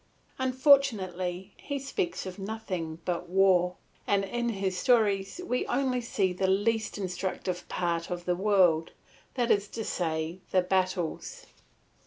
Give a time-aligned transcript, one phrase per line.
[0.39, 3.75] Unfortunately he speaks of nothing but war,
[4.07, 8.93] and in his stories we only see the least instructive part of the world,
[9.35, 11.45] that is to say the battles.